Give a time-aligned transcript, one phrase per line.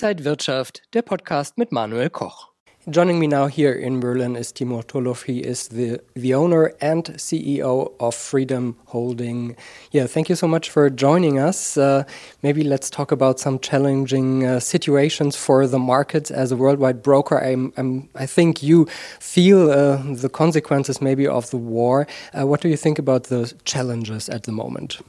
[0.00, 2.52] Inside Wirtschaft, der Podcast mit Manuel Koch.
[2.88, 5.24] Joining me now here in Berlin is Timur Turlov.
[5.24, 9.56] He is the, the owner and CEO of Freedom Holding.
[9.90, 11.76] Yeah, thank you so much for joining us.
[11.76, 12.04] Uh,
[12.44, 17.36] maybe let's talk about some challenging uh, situations for the markets as a worldwide broker.
[17.36, 18.86] I'm, I'm, i think you
[19.18, 22.06] feel uh, the consequences maybe of the war.
[22.38, 25.00] Uh, what do you think about the challenges at the moment?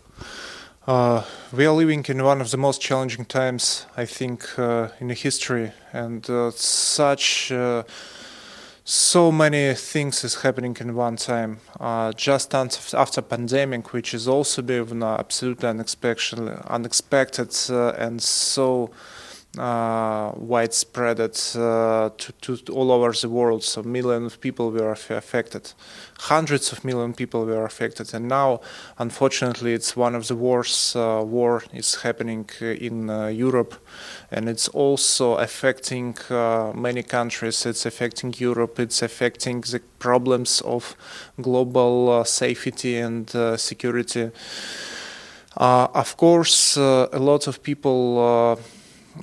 [0.90, 1.24] Uh,
[1.56, 5.72] we are living in one of the most challenging times, I think, uh, in history,
[5.94, 7.84] and uh, such uh,
[8.86, 11.60] so many things is happening in one time.
[11.80, 18.90] Uh, just after pandemic, which is also been absolutely unexpected, unexpected, uh, and so
[19.58, 23.63] uh, widespread uh, to, to, all over the world.
[23.63, 25.73] So millions of people were affected,
[26.20, 28.62] hundreds of million people were affected, and now,
[28.99, 33.73] unfortunately, it's one of the worst uh, war is happening in uh, Europe,
[34.29, 37.65] and it's also affecting uh, many countries.
[37.65, 38.79] It's affecting Europe.
[38.79, 40.96] It's affecting the problems of
[41.41, 44.29] global uh, safety and security.
[45.57, 48.59] of course, a lot of people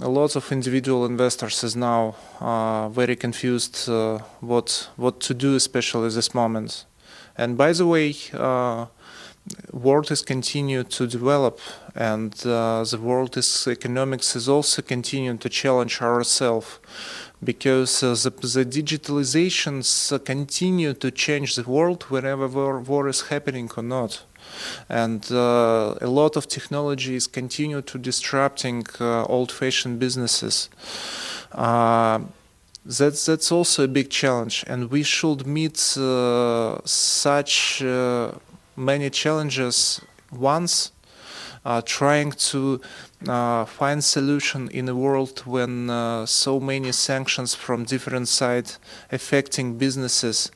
[0.03, 5.55] a lot of individual investors is now uh, very confused uh, what what to do,
[5.55, 6.85] especially this moment.
[7.39, 8.87] And by the way, uh,
[9.73, 11.61] world is continued to develop,
[11.95, 16.79] and uh, the world is economics is also continuing to challenge ourselves
[17.45, 23.71] because uh, the, the digitalizations continue to change the world wherever war, war is happening
[23.77, 24.25] or not
[24.89, 30.69] and uh, a lot of technologies continue to disrupting uh, old-fashioned businesses.
[31.53, 32.21] Uh,
[32.85, 35.77] that's that's also a big challenge, and we should meet
[36.85, 37.83] such
[38.77, 40.93] many challenges once
[41.67, 42.81] uh, trying to
[43.27, 48.79] uh, find solution in a world when uh, so many sanctions from different sides
[49.11, 50.53] affecting businesses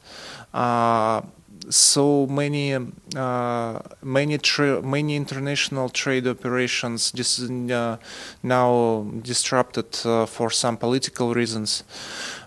[1.70, 4.38] so many uh, many
[4.82, 7.96] many international trade operations just uh,
[8.42, 11.84] now disrupted uh, for some political reasons.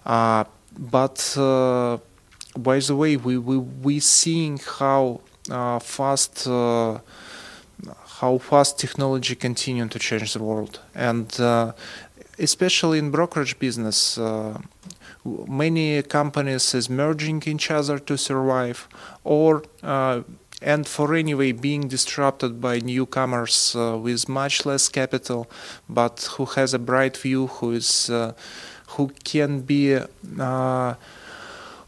[0.06, 0.44] Uh,
[0.78, 1.97] but uh,
[2.57, 6.45] by the way, we we we seeing how uh, fast
[8.19, 11.39] how fast technology continue to change the world and
[12.39, 14.17] especially in brokerage business
[15.25, 18.88] many companies is merging each other to survive
[19.23, 20.22] or uh,
[20.61, 25.50] and for anyway being disrupted by newcomers uh, with much less capital
[25.89, 28.33] but who has a bright view who is uh,
[28.89, 29.97] who can be
[30.39, 30.94] uh,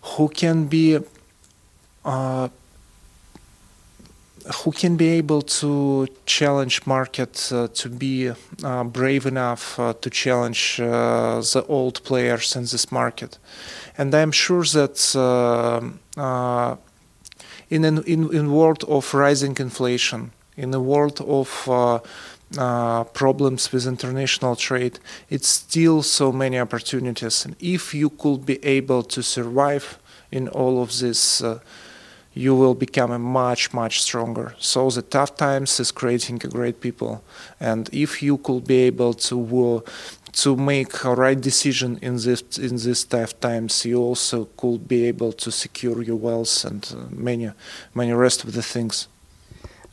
[0.02, 1.00] who can be
[2.04, 2.50] uh,
[4.54, 8.32] who can be able to challenge market uh, to be
[8.64, 13.40] uh, brave enough uh, to challenge uh, the old players in this market.
[13.98, 16.76] And i'm sure that uh, uh,
[17.70, 21.50] in an in, in world of rising inflation in a world of
[23.14, 27.46] problems with international trade it's still so many opportunities.
[27.46, 29.98] And if you could be able to survive
[30.32, 31.42] in all of this
[32.36, 34.54] you will become a much much stronger.
[34.60, 37.24] So the tough times is creating a great people.
[37.60, 39.38] And if you could be able to
[39.68, 39.80] uh,
[40.34, 45.06] to make a right decision in this in these tough times you also could be
[45.06, 47.50] able to secure your wealth and uh, many
[47.94, 49.08] many rest of the things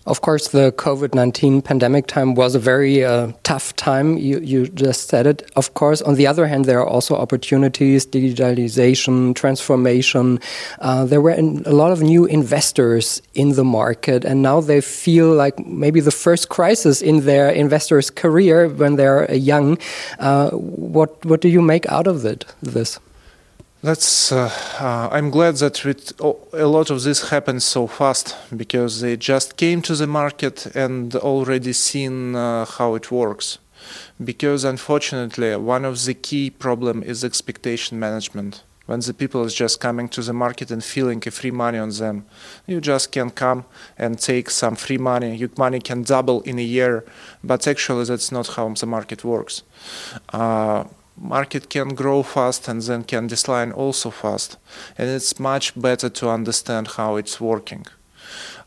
[0.07, 4.19] of course, the COVID 19 pandemic time was a very uh, tough time.
[4.19, 5.49] You, you just said it.
[5.55, 10.41] Of course, on the other hand, there are also opportunities, digitalization, transformation.
[10.81, 15.33] Uh, there were a lot of new investors in the market, and now they feel
[15.33, 19.79] like maybe the first crisis in their investors' career when they're young.
[20.19, 22.99] Uh, what, what do you make out of it, this?
[23.83, 24.31] That's.
[24.31, 24.49] Uh,
[24.79, 29.17] uh, I'm glad that with, oh, a lot of this happened so fast because they
[29.17, 33.59] just came to the market and already seen uh, how it works.
[34.23, 38.63] Because unfortunately, one of the key problem is expectation management.
[38.87, 41.91] When the people is just coming to the market and feeling a free money on
[41.91, 42.25] them,
[42.69, 43.65] you just can come
[43.99, 45.35] and take some free money.
[45.35, 47.05] Your money can double in a year,
[47.43, 49.63] but actually that's not how the market works
[50.33, 50.85] uh,
[51.17, 54.57] market can grow fast and then can decline also fast.
[54.99, 57.87] And it's much better to understand how it's working.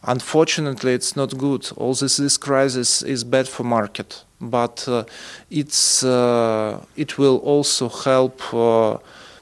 [0.03, 1.71] Unfortunately it's not good.
[1.77, 5.03] All this this crisis is bad for market but uh,
[5.49, 8.97] it's uh, it will also help uh,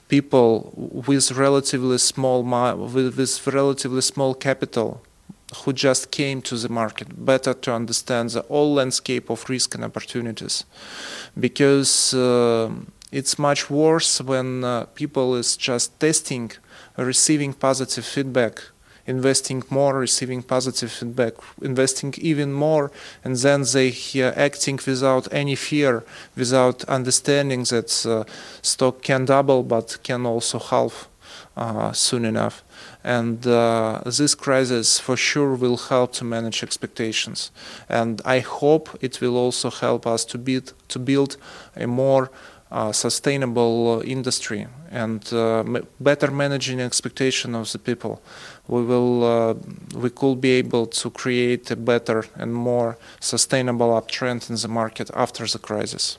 [0.08, 0.72] people
[1.08, 5.02] with relatively small with, with relatively small capital
[5.56, 9.84] who just came to the market, better to understand the whole landscape of risk and
[9.84, 10.66] opportunities,
[11.40, 12.70] because uh,
[13.12, 16.52] it's much worse when uh, people is just testing,
[16.98, 18.62] receiving positive feedback,
[19.06, 22.92] investing more, receiving positive feedback, investing even more,
[23.24, 26.04] and then they uh, acting without any fear,
[26.36, 28.24] without understanding that uh,
[28.62, 31.08] stock can double but can also halve
[31.58, 32.64] uh, soon enough.
[33.04, 37.52] And uh, this crisis for sure will help to manage expectations.
[37.90, 41.38] And I hope it will also help us to build, to build
[41.76, 42.32] a more
[42.72, 45.64] uh, sustainable industry and uh,
[46.00, 48.22] better managing expectation of the people.
[48.68, 49.54] We will, uh,
[49.96, 55.12] we could be able to create a better and more sustainable uptrend in the market
[55.14, 56.18] after the crisis.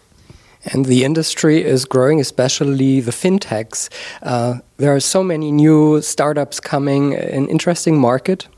[0.73, 3.89] And the industry is growing, especially the fintechs.
[4.23, 8.49] Uh, there are so many new startups coming, an interesting market.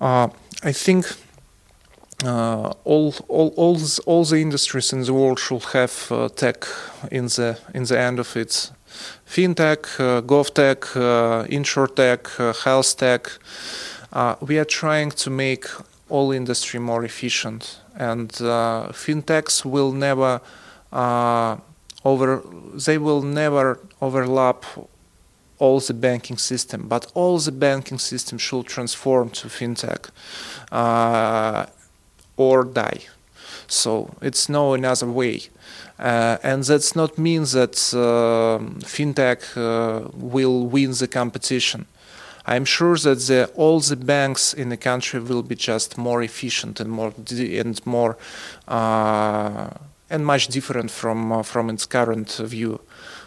[0.00, 0.28] Uh,
[0.62, 1.06] I think
[2.24, 6.66] uh, all, all, all, all the industries in the world should have uh, tech
[7.10, 8.72] in the in the end of it.
[9.26, 13.30] Fintech, uh, GovTech, uh, InsurTech, uh, Health Tech.
[14.12, 15.66] Uh, we are trying to make
[16.08, 20.40] all industry more efficient, and uh, fintechs will never
[22.04, 22.42] over.
[22.86, 24.64] They will never overlap
[25.58, 30.10] all the banking system, but all the banking system should transform to fintech
[32.36, 33.00] or die.
[33.66, 35.42] So it's no another way.
[35.98, 41.86] Uh, and that's not mean that uh, fintech uh, will win the competition.
[42.46, 46.80] I'm sure that the, all the banks in the country will be just more efficient
[46.80, 48.16] and more and more
[48.68, 49.70] uh,
[50.10, 52.80] and much different from uh, from its current view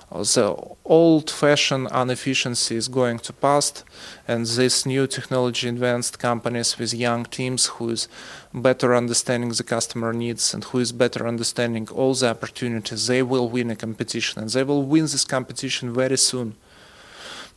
[0.09, 0.55] the
[0.85, 3.83] old-fashioned inefficiency is going to pass,
[4.27, 8.07] and this new technology advanced companies with young teams who is
[8.53, 13.49] better understanding the customer needs and who is better understanding all the opportunities, they will
[13.49, 16.55] win a competition, and they will win this competition very soon.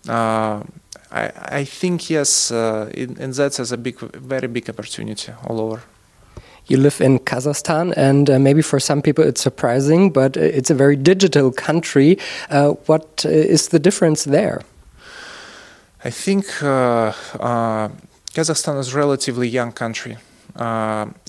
[0.09, 0.65] Uh,
[1.13, 5.83] I, I, think yes, uh, and that's a big, very big opportunity all over.
[6.67, 10.71] You live in Kazakhstan, and uh, maybe for some people it's surprising, but uh, it's
[10.71, 12.17] a very digital country.
[12.49, 14.63] Uh, what uh, the difference there?
[16.05, 17.89] I think uh, uh,
[18.33, 20.17] Kazakhstan is a relatively young country.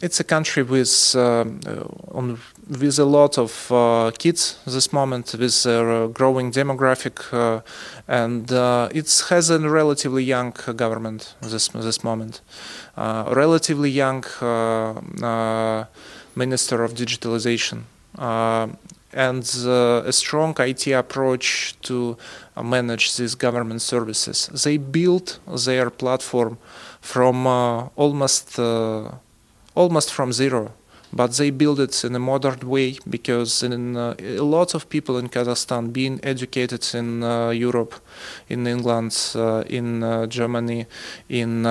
[0.01, 2.39] It's a country with on,
[2.79, 7.61] with a lot of uh, kids this moment with a growing demographic uh,
[8.07, 12.41] and uh, it has a relatively young government this this moment
[12.97, 14.93] uh, relatively young uh,
[15.25, 15.85] uh,
[16.35, 17.83] Minister of Digitalization
[19.13, 22.17] and a strong IT approach to
[22.63, 24.49] manage these government services.
[24.63, 26.57] They built their platform
[27.01, 27.47] from
[27.95, 28.59] almost
[29.75, 30.71] almost from zero
[31.13, 35.17] but they build it in a modern way because in, uh, a lot of people
[35.17, 37.95] in Kazakhstan being educated in uh, Europe,
[38.47, 40.85] in England, uh, in Germany,
[41.27, 41.65] in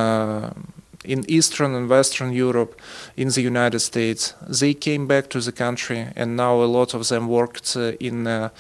[1.04, 2.78] in Eastern and Western Europe,
[3.16, 4.34] in the United States.
[4.46, 8.26] They came back to the country, and now a lot of them worked uh, in
[8.26, 8.50] uh,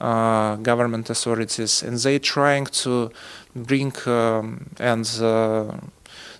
[0.00, 3.10] uh, government authorities, and they trying to
[3.54, 5.06] bring um, and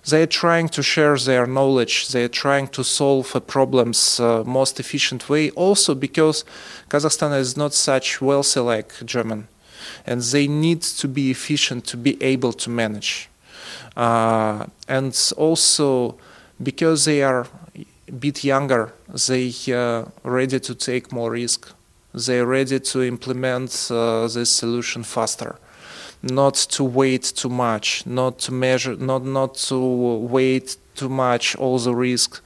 [0.05, 2.09] they're trying to share their knowledge.
[2.09, 5.51] They're trying to solve problems uh, most efficient way.
[5.51, 6.43] Also because
[6.89, 9.47] kazakhstan is not such wealthy like german.
[10.05, 13.29] And they need to be efficient to be able to manage.
[13.95, 16.17] Uh, and also
[16.61, 17.47] because they are
[18.07, 18.93] a bit younger,
[19.27, 21.71] they are uh, ready to take more risk.
[22.13, 25.55] They're ready to implement uh, this solution faster,
[26.21, 31.79] not to wait too much, not to measure, not not to wait too much all
[31.79, 32.41] the risk.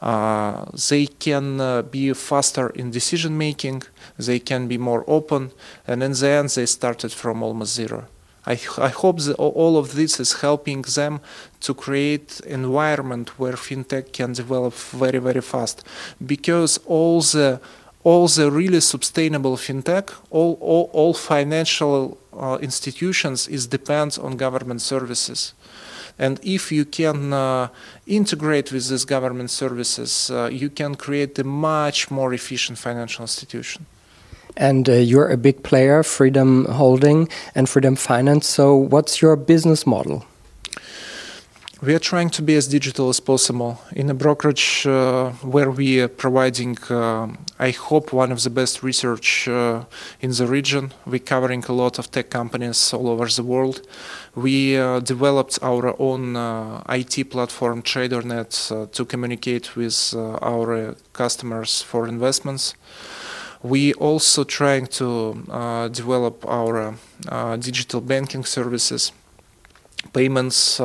[0.00, 3.82] Uh, they can uh, be faster in decision making.
[4.16, 5.50] They can be more open,
[5.86, 8.06] and in the end, they started from almost zero.
[8.46, 11.20] I, I hope that all of this is helping them
[11.60, 15.84] to create environment where fintech can develop very very fast
[16.24, 17.60] because all the
[18.08, 21.98] all the really sustainable fintech all all, all financial
[22.32, 25.54] uh, institutions is depends on government services
[26.18, 27.68] and if you can uh,
[28.06, 33.86] integrate with these government services uh, you can create a much more efficient financial institution
[34.56, 38.48] and uh, you're a big player, Freedom Holding and Freedom Finance.
[38.48, 40.24] So, what's your business model?
[41.80, 46.00] We are trying to be as digital as possible in a brokerage uh, where we
[46.00, 47.28] are providing uh,
[47.60, 49.84] I hope one of the best research uh,
[50.20, 50.92] in the region.
[51.06, 53.86] We're covering a lot of tech companies all over the world.
[54.34, 61.80] We uh, developed our own uh, IT platform, TraderNet, uh, to communicate with our customers
[61.80, 62.74] for investments.
[63.62, 66.96] We also trying to develop our
[67.60, 69.12] digital banking services,
[70.12, 70.80] payments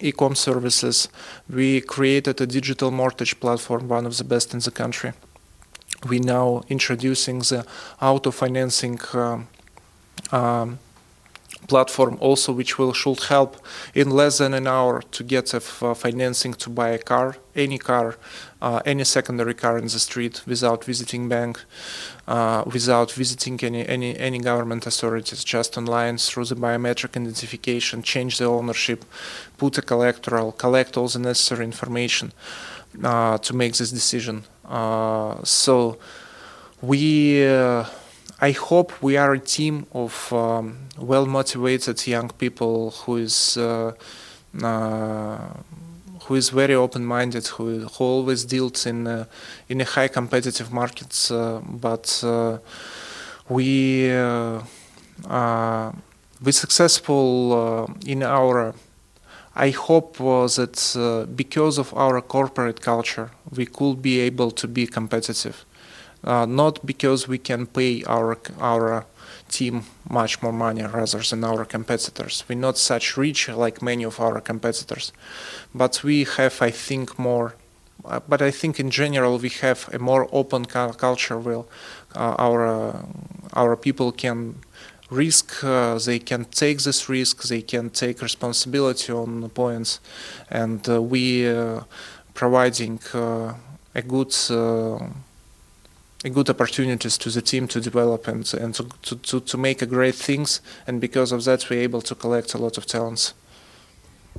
[0.00, 1.08] e-com services.
[1.48, 5.12] We created a digital mortgage platform, one of the best in the country
[6.04, 7.66] we now introducing the
[8.00, 9.40] auto financing uh,
[10.32, 10.78] um,
[11.68, 13.56] platform also which will should help
[13.94, 17.78] in less than an hour to get a uh, financing to buy a car any
[17.78, 18.16] car
[18.62, 21.64] uh, any secondary car in the street without visiting bank
[22.28, 28.38] uh, without visiting any, any any government authorities just online through the biometric identification change
[28.38, 29.04] the ownership
[29.58, 32.32] put a collateral collect all the necessary information
[33.02, 34.44] uh, to make this decision.
[34.64, 35.98] Uh, so
[36.80, 37.84] we, uh,
[38.38, 43.92] I hope we are a team of um, well motivated young people who is uh,
[46.24, 49.24] who is very open-minded, who, who always deals in uh,
[49.68, 51.30] in a high competitive markets.
[51.30, 52.58] Uh, but uh,
[53.48, 54.10] we
[56.44, 58.74] we successful in our
[59.58, 64.86] I hope that uh, because of our corporate culture, we could be able to be
[64.86, 65.64] competitive.
[66.24, 69.04] Uh, not because we can pay our our
[69.48, 72.44] team much more money rather than our competitors.
[72.48, 75.12] We're not such rich like many of our competitors,
[75.74, 77.54] but we have, I think, more.
[78.04, 81.64] Uh, but I think in general we have a more open culture where
[82.14, 83.02] uh, our uh,
[83.52, 84.56] our people can
[85.10, 90.00] risk, uh, they can take this risk, they can take responsibility on points,
[90.50, 91.46] and uh, we
[92.34, 94.32] providing a good
[96.30, 99.86] good opportunities to the team to develop and and to, to, to, to make a
[99.86, 103.34] great things, and because of that we're able to collect a lot of talents.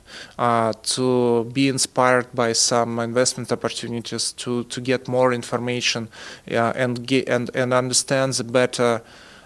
[0.83, 6.09] to be inspired by some investment opportunities, to, to get more information
[6.45, 9.01] and, get, and, and understand the better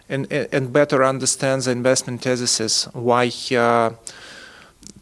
[0.09, 3.29] and, and better understand the investment thesis, why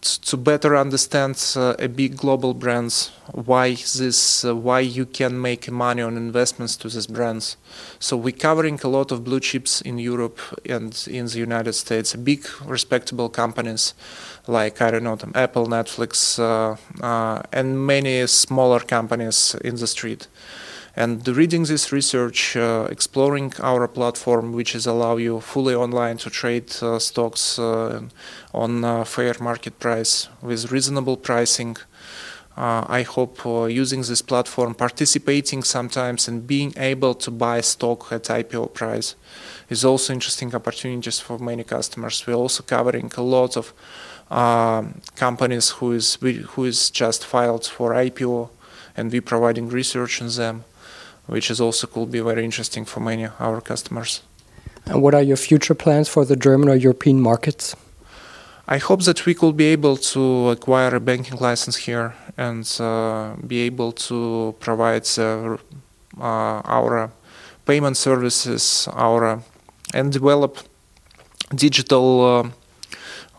[0.05, 5.71] to better understand uh, a big global brands why this uh, why you can make
[5.71, 7.57] money on investments to these brands.
[7.99, 12.13] So we're covering a lot of blue chips in Europe and in the United States
[12.15, 13.93] big respectable companies
[14.47, 20.27] like I don't know them Apple Netflix uh, and many smaller companies in the street
[20.97, 26.29] and reading this research, uh, exploring our platform, which is allow you fully online to
[26.29, 28.01] trade uh, stocks uh,
[28.53, 31.75] on uh, fair market price with reasonable pricing.
[32.55, 38.13] Uh, I hope uh, using this platform, participating sometimes and being able to buy stock
[38.13, 39.15] at IPO price
[39.69, 42.25] is also interesting opportunities for many customers.
[42.25, 43.73] We're also covering a lot of
[45.15, 48.49] companies who is who is just filed for IPO,
[48.95, 50.63] and we're providing research on them
[51.27, 54.21] which is also could be very interesting for many of our customers.
[54.85, 57.75] And what are your future plans for the German or European markets?
[58.67, 63.35] I hope that we could be able to acquire a banking license here and uh,
[63.45, 65.57] be able to provide uh,
[66.19, 67.11] uh, our
[67.65, 69.43] payment services, our
[69.93, 70.57] and develop
[71.53, 72.49] digital uh,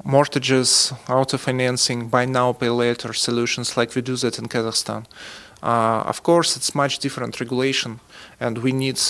[0.05, 5.07] mortgages, auto financing, buy now, pay later solutions like we do that in Kazakhstan.
[5.63, 8.01] Uh, of course, it's much different regulation,
[8.41, 9.01] and we need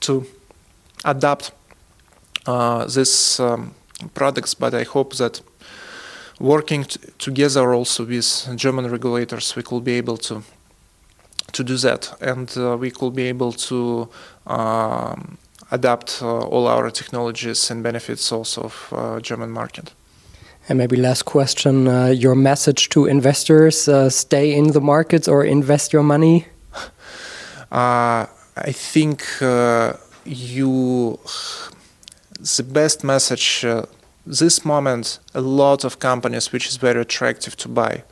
[0.00, 0.26] to
[1.04, 1.52] adapt
[2.46, 3.74] uh, these um,
[4.14, 4.54] products.
[4.54, 5.42] But I hope that
[6.40, 6.86] working
[7.18, 10.42] together also with German regulators, we could be able to
[11.52, 14.08] to do that, and uh, we could be able to
[14.46, 15.38] um,
[15.70, 19.92] adapt uh, all our technologies and benefits also of uh, German market.
[20.68, 25.44] And maybe last question: uh, your message to investors: uh, stay in the markets or
[25.44, 26.46] invest your money.
[27.70, 29.22] Uh, I think
[30.24, 31.18] you
[32.56, 33.84] the best message uh,
[34.26, 38.04] this moment a lot of companies which is very attractive to buy.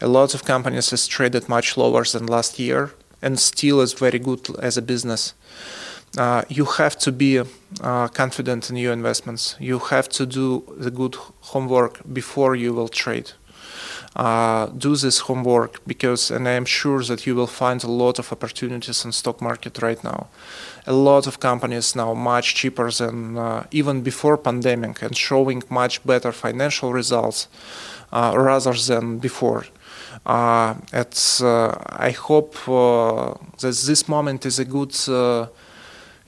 [0.00, 4.18] A lot of companies is traded much lower than last year and still is very
[4.18, 5.34] good as a business.
[6.16, 7.42] Uh, you have to be
[7.82, 9.54] uh, confident in your investments.
[9.60, 13.32] You have to do the good homework before you will trade.
[14.14, 18.18] Uh, do this homework because, and I am sure that you will find a lot
[18.18, 20.28] of opportunities in stock market right now.
[20.86, 26.02] A lot of companies now much cheaper than uh, even before pandemic and showing much
[26.06, 27.48] better financial results
[28.10, 29.66] uh, rather than before.
[30.24, 34.94] Uh, it's, I hope that this moment is a good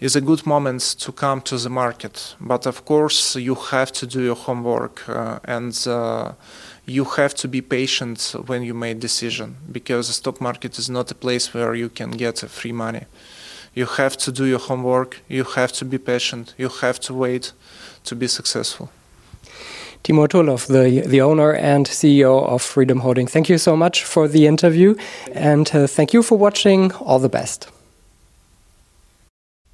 [0.00, 2.36] is a good moment to come to the market.
[2.40, 6.32] But of course, you have to do your homework uh, and uh,
[6.86, 11.10] you have to be patient when you make decision because the stock market is not
[11.10, 13.04] a place where you can get free money.
[13.74, 15.20] You have to do your homework.
[15.28, 16.54] You have to be patient.
[16.58, 17.52] You have to wait
[18.04, 18.90] to be successful.
[20.04, 23.26] Timur Turlov, the, the owner and CEO of Freedom Holding.
[23.26, 24.94] Thank you so much for the interview
[25.32, 26.92] and uh, thank you for watching.
[26.92, 27.68] All the best.